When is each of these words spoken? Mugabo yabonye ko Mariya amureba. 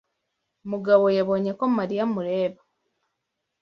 Mugabo 0.71 1.05
yabonye 1.17 1.51
ko 1.59 1.65
Mariya 1.77 2.01
amureba. 2.07 2.59